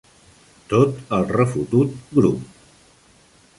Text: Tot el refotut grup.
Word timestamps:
Tot 0.71 1.11
el 1.17 1.27
refotut 1.35 2.01
grup. 2.17 2.59